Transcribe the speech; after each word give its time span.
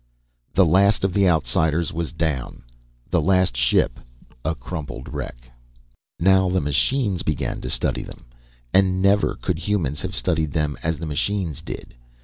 The 0.55 0.65
last 0.65 1.03
of 1.03 1.13
the 1.13 1.29
Outsiders 1.29 1.93
was 1.93 2.11
down, 2.11 2.63
the 3.11 3.21
last 3.21 3.55
ship 3.55 3.99
a 4.43 4.55
crumpled 4.55 5.13
wreck. 5.13 5.51
Now 6.19 6.49
the 6.49 6.59
machines 6.59 7.21
began 7.21 7.61
to 7.61 7.69
study 7.69 8.01
them. 8.01 8.25
And 8.73 8.99
never 8.99 9.35
could 9.35 9.59
humans 9.59 10.01
have 10.01 10.15
studied 10.15 10.53
them 10.53 10.75
as 10.81 10.97
the 10.97 11.05
machines 11.05 11.61
did. 11.61 11.93